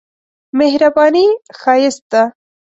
[0.57, 1.25] مهرباني
[1.59, 2.23] ښايست ده.